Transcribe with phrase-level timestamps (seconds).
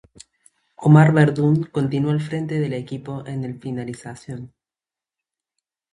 [0.77, 4.51] Omar Verdún continuó al frente del equipo en el Finalización.